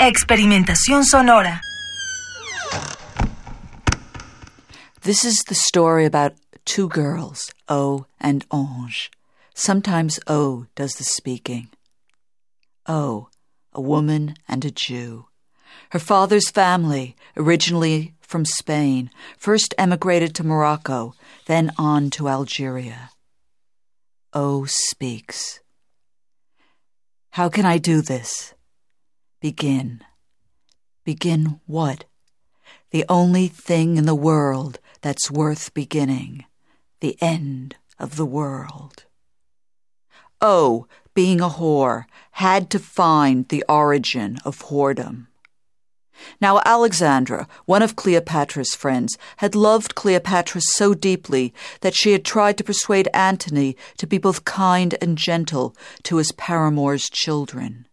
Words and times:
Experimentación 0.00 1.04
sonora. 1.04 1.60
This 5.02 5.26
is 5.26 5.44
the 5.44 5.54
story 5.54 6.06
about 6.06 6.32
two 6.64 6.88
girls, 6.88 7.52
O 7.68 8.06
and 8.18 8.46
Ange. 8.50 9.10
Sometimes 9.52 10.18
O 10.26 10.64
does 10.74 10.94
the 10.94 11.04
speaking. 11.04 11.68
O, 12.86 13.28
a 13.74 13.82
woman 13.82 14.36
and 14.48 14.64
a 14.64 14.70
Jew. 14.70 15.26
Her 15.90 15.98
father's 15.98 16.48
family, 16.48 17.14
originally 17.36 18.14
from 18.22 18.46
Spain, 18.46 19.10
first 19.36 19.74
emigrated 19.76 20.34
to 20.36 20.44
Morocco, 20.44 21.12
then 21.44 21.72
on 21.76 22.08
to 22.12 22.26
Algeria. 22.26 23.10
O 24.32 24.64
speaks. 24.64 25.60
How 27.32 27.50
can 27.50 27.66
I 27.66 27.76
do 27.76 28.00
this? 28.00 28.54
Begin. 29.40 30.02
Begin 31.02 31.60
what? 31.66 32.04
The 32.90 33.06
only 33.08 33.48
thing 33.48 33.96
in 33.96 34.04
the 34.04 34.14
world 34.14 34.80
that's 35.00 35.30
worth 35.30 35.72
beginning. 35.72 36.44
The 37.00 37.16
end 37.22 37.76
of 37.98 38.16
the 38.16 38.26
world. 38.26 39.04
Oh, 40.42 40.86
being 41.14 41.40
a 41.40 41.48
whore, 41.48 42.04
had 42.32 42.68
to 42.70 42.78
find 42.78 43.48
the 43.48 43.64
origin 43.66 44.38
of 44.44 44.64
whoredom. 44.64 45.28
Now, 46.38 46.60
Alexandra, 46.66 47.48
one 47.64 47.80
of 47.80 47.96
Cleopatra's 47.96 48.74
friends, 48.74 49.16
had 49.38 49.54
loved 49.54 49.94
Cleopatra 49.94 50.60
so 50.60 50.92
deeply 50.92 51.54
that 51.80 51.94
she 51.94 52.12
had 52.12 52.26
tried 52.26 52.58
to 52.58 52.64
persuade 52.64 53.08
Antony 53.14 53.74
to 53.96 54.06
be 54.06 54.18
both 54.18 54.44
kind 54.44 54.96
and 55.00 55.16
gentle 55.16 55.74
to 56.02 56.16
his 56.16 56.32
paramour's 56.32 57.08
children. 57.08 57.86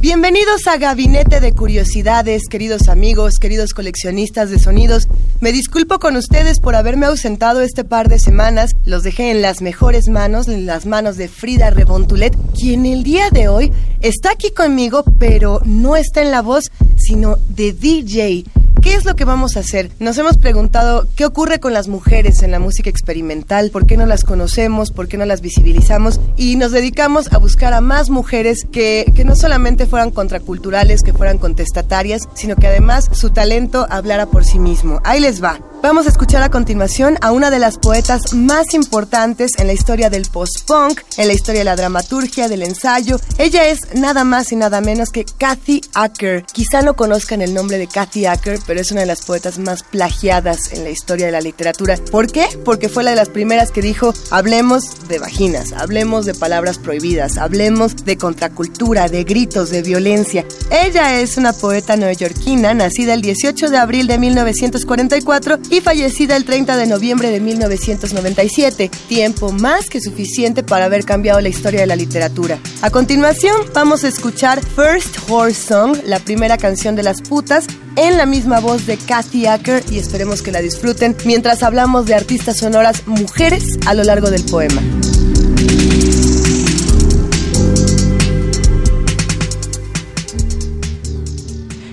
Bienvenidos 0.00 0.68
a 0.68 0.76
Gabinete 0.76 1.40
de 1.40 1.52
Curiosidades, 1.52 2.42
queridos 2.48 2.86
amigos, 2.88 3.34
queridos 3.40 3.74
coleccionistas 3.74 4.48
de 4.48 4.60
sonidos. 4.60 5.08
Me 5.40 5.50
disculpo 5.50 5.98
con 5.98 6.14
ustedes 6.14 6.60
por 6.60 6.76
haberme 6.76 7.06
ausentado 7.06 7.62
este 7.62 7.82
par 7.82 8.08
de 8.08 8.20
semanas. 8.20 8.70
Los 8.84 9.02
dejé 9.02 9.32
en 9.32 9.42
las 9.42 9.60
mejores 9.60 10.06
manos, 10.06 10.46
en 10.46 10.66
las 10.66 10.86
manos 10.86 11.16
de 11.16 11.26
Frida 11.26 11.70
Rebontulet, 11.70 12.36
quien 12.56 12.86
el 12.86 13.02
día 13.02 13.30
de 13.30 13.48
hoy 13.48 13.72
está 14.00 14.30
aquí 14.30 14.52
conmigo, 14.52 15.02
pero 15.18 15.60
no 15.64 15.96
está 15.96 16.22
en 16.22 16.30
la 16.30 16.42
voz, 16.42 16.70
sino 16.96 17.36
de 17.48 17.72
DJ. 17.72 18.44
¿Qué 18.82 18.94
es 18.94 19.04
lo 19.04 19.16
que 19.16 19.24
vamos 19.24 19.56
a 19.56 19.60
hacer? 19.60 19.90
Nos 19.98 20.18
hemos 20.18 20.38
preguntado 20.38 21.06
qué 21.16 21.26
ocurre 21.26 21.58
con 21.58 21.72
las 21.72 21.88
mujeres 21.88 22.42
en 22.42 22.52
la 22.52 22.60
música 22.60 22.88
experimental, 22.88 23.70
por 23.70 23.86
qué 23.86 23.96
no 23.96 24.06
las 24.06 24.24
conocemos, 24.24 24.92
por 24.92 25.08
qué 25.08 25.16
no 25.16 25.24
las 25.24 25.40
visibilizamos 25.40 26.20
y 26.36 26.56
nos 26.56 26.70
dedicamos 26.70 27.32
a 27.32 27.38
buscar 27.38 27.74
a 27.74 27.80
más 27.80 28.08
mujeres 28.08 28.66
que, 28.70 29.12
que 29.14 29.24
no 29.24 29.34
solamente 29.34 29.86
fueran 29.86 30.10
contraculturales, 30.10 31.02
que 31.02 31.12
fueran 31.12 31.38
contestatarias, 31.38 32.28
sino 32.34 32.56
que 32.56 32.68
además 32.68 33.08
su 33.12 33.30
talento 33.30 33.86
hablara 33.90 34.26
por 34.26 34.44
sí 34.44 34.58
mismo. 34.58 35.00
Ahí 35.04 35.20
les 35.20 35.42
va. 35.42 35.58
Vamos 35.80 36.06
a 36.06 36.08
escuchar 36.08 36.42
a 36.42 36.50
continuación 36.50 37.16
a 37.20 37.30
una 37.30 37.50
de 37.50 37.60
las 37.60 37.78
poetas 37.78 38.34
más 38.34 38.74
importantes 38.74 39.52
en 39.58 39.68
la 39.68 39.72
historia 39.72 40.10
del 40.10 40.26
post-punk, 40.26 41.00
en 41.16 41.28
la 41.28 41.32
historia 41.32 41.60
de 41.60 41.66
la 41.66 41.76
dramaturgia, 41.76 42.48
del 42.48 42.64
ensayo. 42.64 43.20
Ella 43.38 43.68
es 43.68 43.94
nada 43.94 44.24
más 44.24 44.50
y 44.50 44.56
nada 44.56 44.80
menos 44.80 45.10
que 45.10 45.24
Kathy 45.24 45.80
Acker. 45.94 46.44
Quizá 46.52 46.82
no 46.82 46.94
conozcan 46.94 47.42
el 47.42 47.54
nombre 47.54 47.78
de 47.78 47.86
Kathy 47.86 48.26
Acker, 48.26 48.58
pero 48.66 48.80
es 48.80 48.90
una 48.90 49.02
de 49.02 49.06
las 49.06 49.22
poetas 49.22 49.60
más 49.60 49.84
plagiadas 49.84 50.72
en 50.72 50.82
la 50.82 50.90
historia 50.90 51.26
de 51.26 51.32
la 51.32 51.40
literatura. 51.40 51.96
¿Por 52.10 52.26
qué? 52.26 52.46
Porque 52.64 52.88
fue 52.88 53.04
la 53.04 53.10
de 53.10 53.16
las 53.16 53.28
primeras 53.28 53.70
que 53.70 53.80
dijo, 53.80 54.12
hablemos 54.32 55.06
de 55.06 55.20
vaginas, 55.20 55.72
hablemos 55.72 56.26
de 56.26 56.34
palabras 56.34 56.78
prohibidas, 56.78 57.38
hablemos 57.38 58.04
de 58.04 58.18
contracultura, 58.18 59.08
de 59.08 59.22
gritos, 59.22 59.70
de 59.70 59.82
violencia. 59.82 60.44
Ella 60.72 61.20
es 61.20 61.36
una 61.36 61.52
poeta 61.52 61.96
neoyorquina, 61.96 62.74
nacida 62.74 63.14
el 63.14 63.22
18 63.22 63.70
de 63.70 63.78
abril 63.78 64.08
de 64.08 64.18
1944 64.18 65.60
y 65.70 65.80
fallecida 65.80 66.36
el 66.36 66.44
30 66.44 66.76
de 66.76 66.86
noviembre 66.86 67.30
de 67.30 67.40
1997, 67.40 68.90
tiempo 69.08 69.52
más 69.52 69.88
que 69.88 70.00
suficiente 70.00 70.62
para 70.62 70.86
haber 70.86 71.04
cambiado 71.04 71.40
la 71.40 71.48
historia 71.48 71.80
de 71.80 71.86
la 71.86 71.96
literatura. 71.96 72.58
A 72.82 72.90
continuación, 72.90 73.56
vamos 73.74 74.04
a 74.04 74.08
escuchar 74.08 74.60
First 74.62 75.16
Horse 75.28 75.68
Song, 75.68 75.96
la 76.04 76.18
primera 76.18 76.56
canción 76.56 76.96
de 76.96 77.02
las 77.02 77.22
putas, 77.22 77.66
en 77.96 78.16
la 78.16 78.26
misma 78.26 78.60
voz 78.60 78.86
de 78.86 78.96
Kathy 78.96 79.46
Acker 79.46 79.82
y 79.90 79.98
esperemos 79.98 80.42
que 80.42 80.52
la 80.52 80.60
disfruten 80.60 81.16
mientras 81.24 81.62
hablamos 81.62 82.06
de 82.06 82.14
artistas 82.14 82.58
sonoras 82.58 83.06
mujeres 83.06 83.78
a 83.86 83.94
lo 83.94 84.04
largo 84.04 84.30
del 84.30 84.44
poema. 84.44 84.80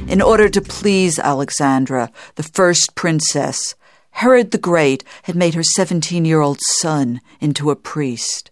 In 0.07 0.21
order 0.21 0.47
to 0.49 0.61
please 0.61 1.17
Alexandra, 1.17 2.11
the 2.35 2.43
first 2.43 2.93
princess, 2.93 3.73
Herod 4.11 4.51
the 4.51 4.59
Great 4.59 5.03
had 5.23 5.35
made 5.35 5.55
her 5.55 5.63
17 5.63 6.23
year 6.23 6.41
old 6.41 6.59
son 6.61 7.21
into 7.41 7.71
a 7.71 7.75
priest. 7.75 8.51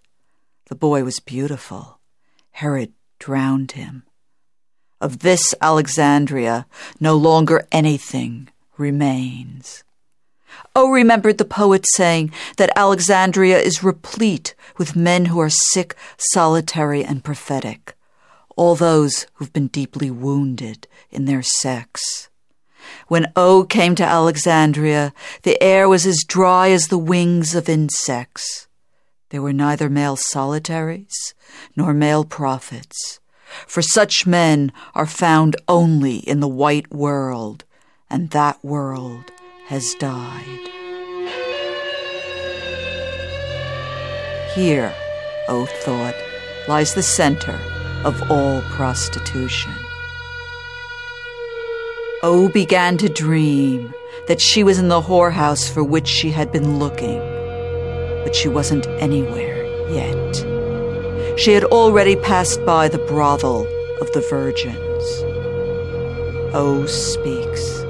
The 0.69 0.75
boy 0.75 1.03
was 1.03 1.19
beautiful. 1.19 1.99
Herod 2.53 2.91
drowned 3.19 3.73
him. 3.73 4.03
Of 4.99 5.19
this 5.19 5.53
Alexandria, 5.61 6.65
no 6.99 7.15
longer 7.15 7.67
anything 7.71 8.49
remains. 8.75 9.83
Oh, 10.75 10.89
remembered 10.89 11.37
the 11.37 11.45
poet 11.45 11.85
saying 11.93 12.31
that 12.57 12.75
Alexandria 12.75 13.59
is 13.59 13.83
replete 13.83 14.55
with 14.77 14.95
men 14.95 15.25
who 15.25 15.39
are 15.39 15.51
sick, 15.51 15.95
solitary, 16.17 17.03
and 17.03 17.23
prophetic 17.23 17.95
all 18.55 18.75
those 18.75 19.27
who've 19.33 19.53
been 19.53 19.67
deeply 19.67 20.11
wounded 20.11 20.87
in 21.11 21.25
their 21.25 21.41
sex. 21.41 22.29
When 23.07 23.31
O 23.35 23.63
came 23.63 23.95
to 23.95 24.05
Alexandria, 24.05 25.13
the 25.43 25.61
air 25.61 25.87
was 25.87 26.05
as 26.05 26.23
dry 26.27 26.69
as 26.69 26.87
the 26.87 26.97
wings 26.97 27.55
of 27.55 27.69
insects. 27.69 28.67
There 29.29 29.41
were 29.41 29.53
neither 29.53 29.89
male 29.89 30.15
solitaries 30.15 31.33
nor 31.75 31.93
male 31.93 32.23
prophets, 32.23 33.19
for 33.67 33.81
such 33.81 34.27
men 34.27 34.71
are 34.93 35.05
found 35.05 35.55
only 35.67 36.17
in 36.17 36.39
the 36.39 36.47
white 36.47 36.93
world, 36.93 37.65
and 38.09 38.29
that 38.29 38.63
world 38.63 39.31
has 39.67 39.95
died. 39.95 40.69
Here, 44.53 44.93
O 45.47 45.65
thought, 45.65 46.15
lies 46.67 46.93
the 46.93 47.03
center 47.03 47.59
of 48.05 48.31
all 48.31 48.61
prostitution. 48.63 49.73
O 52.21 52.49
began 52.53 52.97
to 52.97 53.09
dream 53.09 53.93
that 54.27 54.39
she 54.39 54.63
was 54.63 54.79
in 54.79 54.87
the 54.87 55.01
whorehouse 55.01 55.69
for 55.69 55.83
which 55.83 56.07
she 56.07 56.31
had 56.31 56.51
been 56.51 56.79
looking, 56.79 57.19
but 58.23 58.35
she 58.35 58.47
wasn't 58.47 58.87
anywhere 58.99 59.63
yet. 59.89 60.35
She 61.37 61.51
had 61.51 61.65
already 61.65 62.15
passed 62.15 62.63
by 62.65 62.87
the 62.87 62.99
brothel 62.99 63.67
of 63.99 64.11
the 64.13 64.25
virgins. 64.29 65.03
O 66.55 66.85
speaks. 66.85 67.82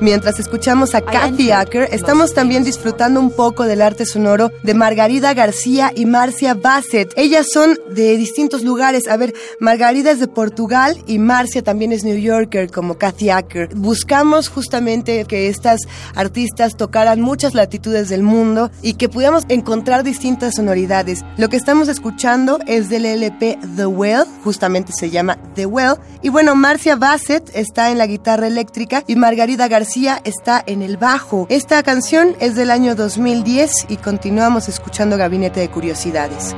Mientras 0.00 0.40
escuchamos 0.40 0.94
a 0.94 1.02
Kathy 1.02 1.50
Acker, 1.50 1.86
estamos 1.92 2.32
también 2.32 2.64
disfrutando 2.64 3.20
un 3.20 3.30
poco 3.30 3.64
del 3.64 3.82
arte 3.82 4.06
sonoro 4.06 4.50
de 4.62 4.72
Margarida 4.72 5.34
García 5.34 5.92
y 5.94 6.06
Marcia 6.06 6.54
Bassett. 6.54 7.12
Ellas 7.16 7.48
son 7.52 7.76
de 7.94 8.16
distintos 8.16 8.64
lugares. 8.64 9.06
A 9.08 9.18
ver, 9.18 9.34
Margarida 9.60 10.10
es 10.10 10.18
de 10.18 10.26
Portugal 10.26 10.96
y 11.06 11.18
Marcia 11.18 11.62
también 11.62 11.92
es 11.92 12.02
New 12.02 12.16
Yorker, 12.16 12.70
como 12.70 12.96
Kathy 12.96 13.28
Acker. 13.28 13.74
Buscamos 13.74 14.48
justamente 14.48 15.26
que 15.26 15.48
estas 15.48 15.80
artistas 16.14 16.78
tocaran 16.78 17.20
muchas 17.20 17.52
latitudes 17.52 18.08
del 18.08 18.22
mundo 18.22 18.70
y 18.80 18.94
que 18.94 19.10
pudiéramos 19.10 19.44
encontrar 19.50 20.02
distintas 20.02 20.54
sonoridades. 20.54 21.26
Lo 21.36 21.50
que 21.50 21.58
estamos 21.58 21.88
escuchando 21.88 22.58
es 22.66 22.88
del 22.88 23.04
LP 23.04 23.58
The 23.76 23.84
Well, 23.84 24.24
justamente 24.44 24.92
se 24.98 25.10
llama 25.10 25.36
The 25.54 25.66
Well. 25.66 25.96
Y 26.22 26.30
bueno, 26.30 26.54
Marcia 26.54 26.96
Bassett 26.96 27.50
está 27.54 27.90
en 27.90 27.98
la 27.98 28.06
guitarra 28.06 28.46
eléctrica 28.46 29.04
y 29.06 29.16
Margarida 29.16 29.68
García 29.68 29.89
García 29.90 30.20
está 30.22 30.62
en 30.66 30.82
el 30.82 30.98
bajo. 30.98 31.46
Esta 31.48 31.82
canción 31.82 32.36
es 32.38 32.54
del 32.54 32.70
año 32.70 32.94
2010 32.94 33.86
y 33.88 33.96
continuamos 33.96 34.68
escuchando 34.68 35.16
Gabinete 35.16 35.58
de 35.58 35.68
Curiosidades. 35.68 36.54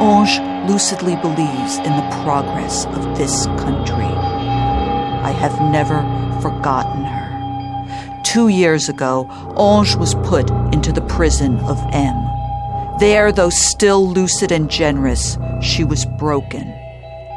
Ange 0.00 0.40
lucidly 0.66 1.14
believes 1.22 1.76
in 1.84 1.94
the 1.94 2.22
progress 2.24 2.86
of 2.86 3.16
this 3.16 3.46
country. 3.58 4.10
I 5.22 5.30
have 5.30 5.56
never 5.70 6.02
forgotten 6.42 7.04
her. 7.04 8.22
Two 8.24 8.48
years 8.48 8.88
ago, 8.88 9.28
Ange 9.56 9.94
was 9.94 10.16
put 10.28 10.50
into 10.72 10.90
the 10.90 11.02
prison 11.02 11.60
of 11.68 11.78
M. 11.92 12.16
There, 12.98 13.30
though 13.30 13.50
still 13.50 14.12
lucid 14.12 14.50
and 14.50 14.68
generous, 14.68 15.38
she 15.62 15.84
was 15.84 16.04
broken. 16.18 16.74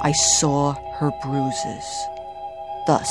I 0.02 0.14
saw 0.14 0.76
her 0.98 1.12
bruises. 1.22 2.08
Thus, 2.88 3.10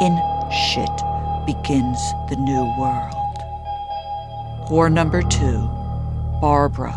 in 0.00 0.16
shit 0.50 0.96
begins 1.44 2.00
the 2.30 2.36
new 2.38 2.64
world. 2.78 4.70
War 4.70 4.88
number 4.88 5.20
two 5.20 5.68
Barbara 6.40 6.94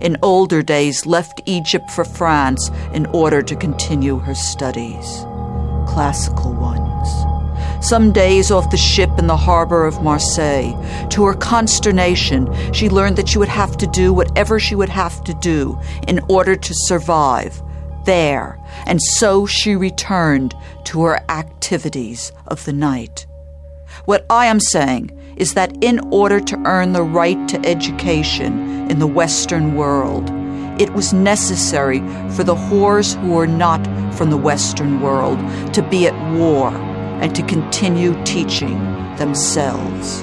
in 0.00 0.16
older 0.22 0.62
days 0.62 1.06
left 1.06 1.42
Egypt 1.46 1.90
for 1.90 2.04
France 2.04 2.70
in 2.94 3.06
order 3.06 3.42
to 3.42 3.56
continue 3.56 4.18
her 4.18 4.34
studies. 4.34 5.26
Classical 5.88 6.54
ones. 6.54 7.84
Some 7.84 8.12
days 8.12 8.52
off 8.52 8.70
the 8.70 8.76
ship 8.76 9.10
in 9.18 9.26
the 9.26 9.36
harbor 9.36 9.86
of 9.86 10.02
Marseille, 10.04 10.72
to 11.10 11.24
her 11.24 11.34
consternation, 11.34 12.48
she 12.72 12.88
learned 12.88 13.16
that 13.16 13.28
she 13.28 13.38
would 13.38 13.48
have 13.48 13.76
to 13.78 13.88
do 13.88 14.12
whatever 14.12 14.60
she 14.60 14.76
would 14.76 14.88
have 14.88 15.24
to 15.24 15.34
do 15.34 15.76
in 16.06 16.20
order 16.28 16.54
to 16.54 16.74
survive 16.74 17.60
there, 18.08 18.58
and 18.86 19.02
so 19.02 19.44
she 19.44 19.76
returned 19.76 20.54
to 20.84 21.02
her 21.02 21.20
activities 21.28 22.32
of 22.46 22.64
the 22.64 22.72
night. 22.72 23.26
What 24.06 24.24
I 24.30 24.46
am 24.46 24.60
saying 24.60 25.10
is 25.36 25.52
that 25.52 25.76
in 25.84 26.00
order 26.10 26.40
to 26.40 26.62
earn 26.64 26.94
the 26.94 27.02
right 27.02 27.46
to 27.48 27.60
education 27.66 28.90
in 28.90 28.98
the 28.98 29.06
Western 29.06 29.74
world, 29.74 30.30
it 30.80 30.94
was 30.94 31.12
necessary 31.12 31.98
for 32.30 32.44
the 32.44 32.54
whores 32.54 33.14
who 33.20 33.34
were 33.34 33.46
not 33.46 33.84
from 34.16 34.30
the 34.30 34.38
Western 34.38 35.00
world 35.00 35.38
to 35.74 35.82
be 35.82 36.06
at 36.06 36.32
war 36.32 36.68
and 37.20 37.36
to 37.36 37.42
continue 37.42 38.14
teaching 38.24 38.78
themselves. 39.16 40.22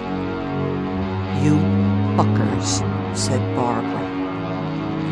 You 1.45 1.53
fuckers, 2.17 2.81
said 3.15 3.41
Barbara. 3.55 4.05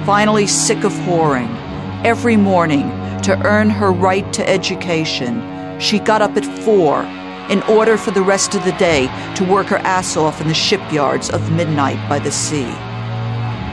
Finally, 0.08 0.48
sick 0.48 0.84
of 0.84 0.92
whoring, 1.06 1.63
every 2.04 2.36
morning 2.36 2.90
to 3.22 3.40
earn 3.46 3.70
her 3.70 3.92
right 3.92 4.32
to 4.34 4.48
education, 4.50 5.80
she 5.80 6.00
got 6.00 6.22
up 6.22 6.36
at 6.36 6.46
four 6.64 7.04
in 7.50 7.64
order 7.64 7.98
for 7.98 8.12
the 8.12 8.22
rest 8.22 8.56
of 8.56 8.64
the 8.66 8.74
day 8.74 9.08
to 9.36 9.46
work 9.46 9.68
her 9.68 9.78
ass 9.78 10.18
off 10.18 10.42
in 10.42 10.48
the 10.48 10.54
shipyards 10.54 11.30
of 11.30 11.52
midnight 11.52 11.98
by 12.10 12.20
the 12.20 12.32
sea. 12.32 12.70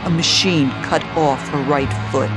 A 0.05 0.11
machine 0.11 0.71
cut 0.85 1.05
off 1.17 1.41
her 1.49 1.62
right 1.65 1.93
foot. 2.11 2.31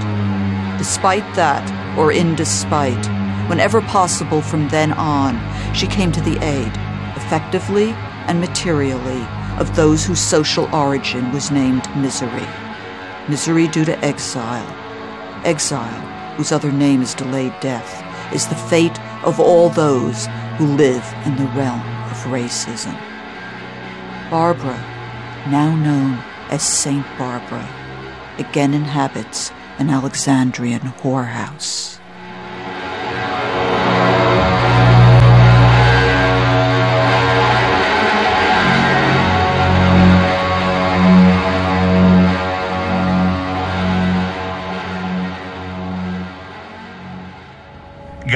Despite 0.78 1.24
that, 1.36 1.64
or 1.98 2.12
in 2.12 2.36
despite, 2.36 3.06
whenever 3.48 3.82
possible 3.82 4.42
from 4.42 4.68
then 4.70 4.94
on, 4.94 5.36
she 5.76 5.88
came 5.88 6.12
to 6.12 6.22
the 6.22 6.44
aid, 6.44 6.72
effectively 7.16 7.92
and 8.28 8.40
materially, 8.40 9.22
of 9.60 9.76
those 9.76 10.06
whose 10.06 10.20
social 10.20 10.74
origin 10.76 11.32
was 11.32 11.52
named 11.52 11.88
misery. 11.96 12.48
Misery 13.30 13.68
due 13.68 13.86
to 13.86 13.98
exile. 14.04 14.83
Exile, 15.46 16.36
whose 16.36 16.52
other 16.52 16.72
name 16.72 17.02
is 17.02 17.14
delayed 17.14 17.54
death, 17.60 18.04
is 18.34 18.48
the 18.48 18.56
fate 18.56 19.00
of 19.24 19.40
all 19.40 19.70
those 19.70 20.28
who 20.58 20.66
live 20.66 21.06
in 21.26 21.36
the 21.36 21.48
realm 21.56 21.82
of 22.10 22.18
racism. 22.26 22.98
Barbara, 24.30 24.78
now 25.50 25.76
known 25.76 26.18
as 26.50 26.64
Saint 26.64 27.06
Barbara, 27.18 27.68
again 28.38 28.74
inhabits 28.74 29.52
an 29.80 29.90
Alexandrian 29.90 30.82
whorehouse. 30.82 32.00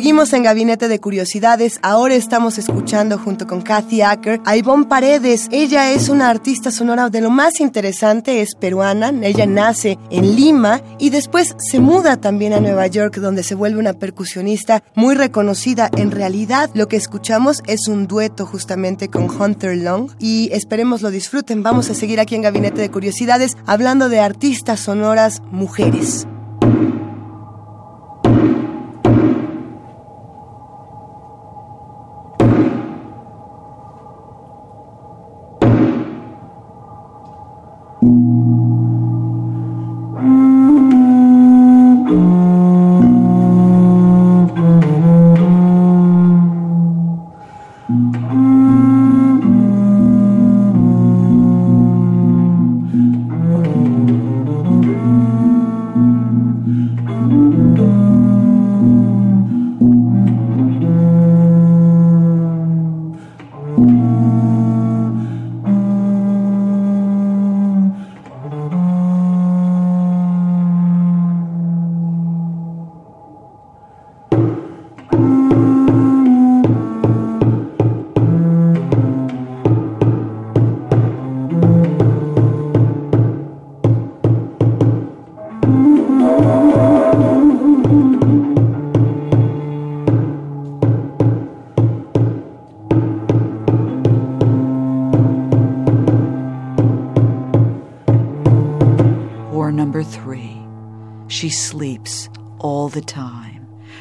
Seguimos 0.00 0.32
en 0.32 0.44
Gabinete 0.44 0.88
de 0.88 0.98
Curiosidades. 0.98 1.78
Ahora 1.82 2.14
estamos 2.14 2.56
escuchando 2.56 3.18
junto 3.18 3.46
con 3.46 3.60
Kathy 3.60 4.00
Acker 4.00 4.40
a 4.46 4.56
Ivonne 4.56 4.86
Paredes. 4.86 5.46
Ella 5.50 5.92
es 5.92 6.08
una 6.08 6.30
artista 6.30 6.70
sonora 6.70 7.10
de 7.10 7.20
lo 7.20 7.28
más 7.28 7.60
interesante, 7.60 8.40
es 8.40 8.54
peruana. 8.54 9.12
Ella 9.20 9.44
nace 9.44 9.98
en 10.08 10.36
Lima 10.36 10.80
y 10.98 11.10
después 11.10 11.54
se 11.58 11.80
muda 11.80 12.16
también 12.16 12.54
a 12.54 12.60
Nueva 12.60 12.86
York, 12.86 13.16
donde 13.18 13.42
se 13.42 13.54
vuelve 13.54 13.78
una 13.78 13.92
percusionista 13.92 14.82
muy 14.94 15.14
reconocida. 15.16 15.90
En 15.94 16.10
realidad, 16.10 16.70
lo 16.72 16.88
que 16.88 16.96
escuchamos 16.96 17.62
es 17.66 17.86
un 17.86 18.06
dueto 18.06 18.46
justamente 18.46 19.08
con 19.08 19.28
Hunter 19.28 19.76
Long 19.76 20.12
y 20.18 20.48
esperemos 20.54 21.02
lo 21.02 21.10
disfruten. 21.10 21.62
Vamos 21.62 21.90
a 21.90 21.94
seguir 21.94 22.20
aquí 22.20 22.34
en 22.36 22.40
Gabinete 22.40 22.80
de 22.80 22.90
Curiosidades 22.90 23.54
hablando 23.66 24.08
de 24.08 24.20
artistas 24.20 24.80
sonoras 24.80 25.42
mujeres. 25.50 26.26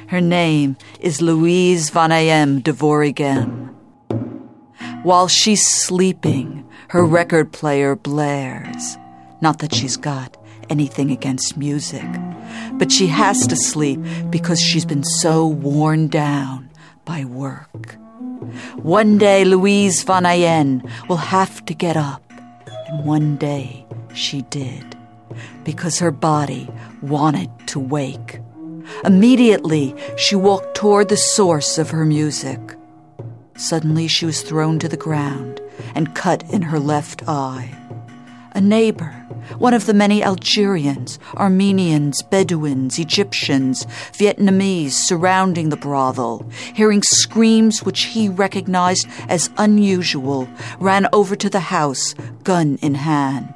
Her 0.08 0.20
name 0.20 0.76
is 1.00 1.22
Louise 1.22 1.90
Van 1.90 2.10
Ayem 2.10 2.62
de 2.62 2.74
Vorigem. 2.74 3.74
While 5.04 5.30
she's 5.30 5.66
sleeping, 5.66 6.68
her 6.90 7.06
record 7.06 7.54
player 7.54 7.96
blares. 7.96 8.98
Not 9.42 9.60
that 9.60 9.74
she's 9.74 9.96
got 9.96 10.36
anything 10.70 11.12
against 11.12 11.56
music, 11.56 12.06
but 12.74 12.92
she 12.92 13.08
has 13.08 13.48
to 13.48 13.56
sleep 13.56 14.02
because 14.30 14.60
she's 14.60 14.84
been 14.84 15.06
so 15.06 15.48
worn 15.48 16.10
down 16.10 16.70
by 17.06 17.24
work. 17.24 17.96
One 18.84 19.18
day, 19.18 19.46
Louise 19.46 20.04
Van 20.04 20.24
Ayen 20.24 20.84
will 21.08 21.24
have 21.32 21.64
to 21.68 21.74
get 21.74 21.96
up, 21.96 22.22
and 22.90 23.06
one 23.06 23.38
day 23.38 23.86
she 24.14 24.42
did 24.42 24.99
because 25.70 26.00
her 26.00 26.10
body 26.10 26.68
wanted 27.04 27.48
to 27.68 27.80
wake. 27.80 28.40
Immediately, 29.06 29.94
she 30.18 30.36
walked 30.36 30.74
toward 30.74 31.10
the 31.10 31.16
source 31.16 31.78
of 31.78 31.92
her 31.92 32.06
music. 32.06 32.60
Suddenly, 33.56 34.08
she 34.08 34.26
was 34.26 34.42
thrown 34.42 34.80
to 34.80 34.90
the 34.90 34.98
ground 34.98 35.62
and 35.94 36.16
cut 36.16 36.44
in 36.52 36.64
her 36.64 36.80
left 36.80 37.22
eye. 37.28 37.70
A 38.54 38.60
neighbor, 38.60 39.12
one 39.60 39.76
of 39.76 39.86
the 39.86 39.94
many 39.94 40.24
Algerians, 40.24 41.20
Armenians, 41.36 42.24
Bedouins, 42.24 42.98
Egyptians, 42.98 43.86
Vietnamese 44.14 44.94
surrounding 44.94 45.70
the 45.70 45.78
brothel, 45.78 46.50
hearing 46.74 47.04
screams 47.04 47.84
which 47.84 48.06
he 48.06 48.28
recognized 48.28 49.06
as 49.28 49.52
unusual, 49.60 50.50
ran 50.80 51.08
over 51.14 51.36
to 51.36 51.48
the 51.48 51.60
house, 51.60 52.16
gun 52.44 52.80
in 52.82 52.96
hand. 52.96 53.54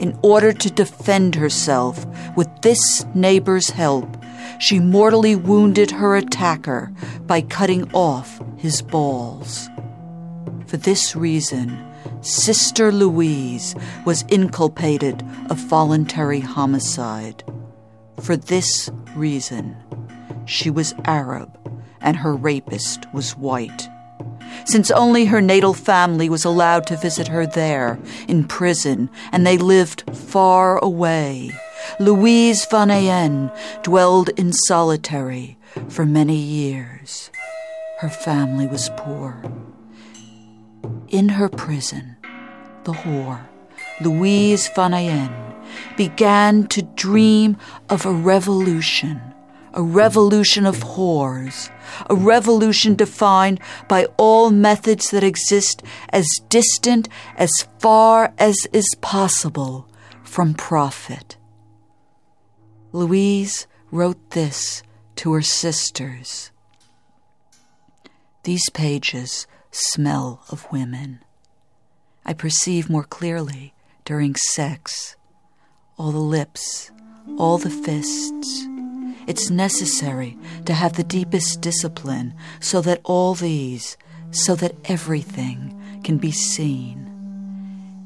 In 0.00 0.18
order 0.22 0.54
to 0.54 0.70
defend 0.70 1.34
herself, 1.34 2.06
with 2.34 2.48
this 2.62 3.04
neighbor's 3.14 3.68
help, 3.68 4.08
she 4.58 4.80
mortally 4.80 5.36
wounded 5.36 5.90
her 5.90 6.16
attacker 6.16 6.90
by 7.26 7.42
cutting 7.42 7.92
off 7.92 8.40
his 8.56 8.80
balls. 8.80 9.68
For 10.66 10.78
this 10.78 11.14
reason, 11.14 11.78
Sister 12.22 12.90
Louise 12.90 13.74
was 14.06 14.24
inculpated 14.28 15.22
of 15.50 15.58
voluntary 15.58 16.40
homicide. 16.40 17.44
For 18.22 18.38
this 18.38 18.90
reason, 19.14 19.76
she 20.46 20.70
was 20.70 20.94
Arab 21.04 21.58
and 22.00 22.16
her 22.16 22.34
rapist 22.34 23.04
was 23.12 23.36
white. 23.36 23.86
Since 24.64 24.90
only 24.90 25.26
her 25.26 25.40
natal 25.40 25.74
family 25.74 26.28
was 26.28 26.44
allowed 26.44 26.86
to 26.86 26.96
visit 26.96 27.28
her 27.28 27.46
there, 27.46 27.98
in 28.28 28.44
prison, 28.44 29.10
and 29.32 29.46
they 29.46 29.58
lived 29.58 30.04
far 30.14 30.78
away, 30.78 31.50
Louise 31.98 32.64
Van 32.66 32.88
Ayen 32.88 33.52
dwelled 33.82 34.28
in 34.30 34.52
solitary 34.52 35.58
for 35.88 36.04
many 36.06 36.36
years. 36.36 37.30
Her 37.98 38.08
family 38.08 38.66
was 38.66 38.90
poor. 38.96 39.42
In 41.08 41.30
her 41.30 41.48
prison, 41.48 42.16
the 42.84 42.92
whore, 42.92 43.46
Louise 44.00 44.68
Van 44.74 44.92
Ayen, 44.92 45.34
began 45.96 46.66
to 46.68 46.82
dream 46.82 47.56
of 47.88 48.06
a 48.06 48.12
revolution, 48.12 49.20
a 49.74 49.82
revolution 49.82 50.66
of 50.66 50.78
whores, 50.78 51.70
a 52.08 52.14
revolution 52.14 52.94
defined 52.94 53.60
by 53.88 54.06
all 54.16 54.50
methods 54.50 55.10
that 55.10 55.24
exist 55.24 55.82
as 56.10 56.26
distant 56.48 57.08
as 57.36 57.50
far 57.78 58.32
as 58.38 58.56
is 58.72 58.88
possible 59.00 59.88
from 60.22 60.54
profit. 60.54 61.36
Louise 62.92 63.66
wrote 63.90 64.30
this 64.30 64.82
to 65.16 65.32
her 65.32 65.42
sisters. 65.42 66.50
These 68.44 68.70
pages 68.70 69.46
smell 69.70 70.42
of 70.50 70.70
women. 70.72 71.20
I 72.24 72.32
perceive 72.32 72.90
more 72.90 73.04
clearly 73.04 73.74
during 74.04 74.34
sex 74.34 75.16
all 75.96 76.12
the 76.12 76.18
lips, 76.18 76.90
all 77.36 77.58
the 77.58 77.68
fists. 77.68 78.66
It's 79.30 79.48
necessary 79.48 80.36
to 80.64 80.74
have 80.74 80.94
the 80.94 81.04
deepest 81.04 81.60
discipline 81.60 82.34
so 82.58 82.80
that 82.80 83.00
all 83.04 83.36
these, 83.36 83.96
so 84.32 84.56
that 84.56 84.74
everything 84.86 85.72
can 86.02 86.18
be 86.18 86.32
seen. 86.32 87.06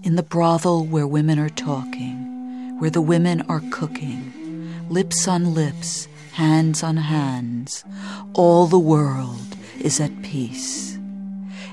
In 0.02 0.16
the 0.16 0.22
brothel 0.22 0.84
where 0.84 1.06
women 1.06 1.38
are 1.38 1.48
talking, 1.48 2.78
where 2.78 2.90
the 2.90 3.00
women 3.00 3.40
are 3.48 3.62
cooking, 3.70 4.34
lips 4.90 5.26
on 5.26 5.54
lips, 5.54 6.08
hands 6.34 6.82
on 6.82 6.98
hands, 6.98 7.86
all 8.34 8.66
the 8.66 8.78
world 8.78 9.56
is 9.80 10.00
at 10.00 10.20
peace. 10.20 10.98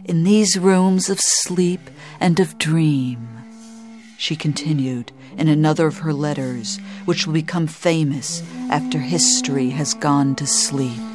In 0.06 0.24
these 0.24 0.58
rooms 0.58 1.10
of 1.10 1.20
sleep 1.20 1.90
and 2.22 2.40
of 2.40 2.58
dream, 2.58 3.28
she 4.22 4.36
continued 4.36 5.12
in 5.36 5.48
another 5.48 5.88
of 5.88 5.98
her 5.98 6.14
letters, 6.14 6.78
which 7.06 7.26
will 7.26 7.34
become 7.34 7.66
famous 7.66 8.44
after 8.70 9.00
history 9.00 9.72
has 9.72 9.96
gone 9.96 10.36
to 10.36 10.46
sleep. 10.46 11.11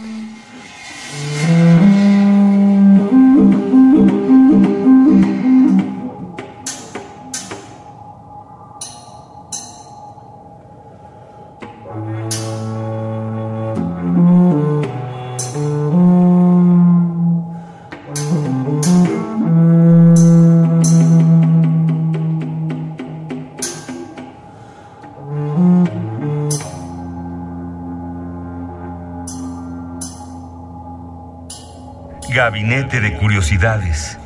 Gabinete 32.37 33.01
de 33.01 33.17
Curiosidades. 33.17 34.19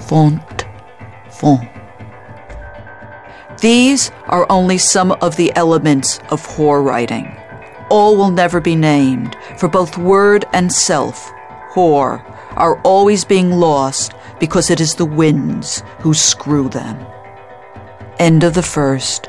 font, 0.00 0.64
font. 1.30 1.68
These 3.60 4.10
are 4.26 4.46
only 4.50 4.78
some 4.78 5.12
of 5.12 5.36
the 5.36 5.52
elements 5.54 6.18
of 6.30 6.44
whore 6.44 6.84
writing. 6.84 7.36
All 7.90 8.16
will 8.16 8.30
never 8.30 8.60
be 8.60 8.74
named, 8.74 9.36
for 9.58 9.68
both 9.68 9.98
word 9.98 10.46
and 10.52 10.72
self, 10.72 11.30
whore, 11.72 12.24
are 12.56 12.80
always 12.80 13.24
being 13.24 13.52
lost 13.52 14.14
because 14.40 14.70
it 14.70 14.80
is 14.80 14.94
the 14.94 15.04
winds 15.04 15.84
who 16.00 16.14
screw 16.14 16.68
them. 16.68 17.06
End 18.18 18.42
of 18.42 18.54
the 18.54 18.62
first 18.62 19.28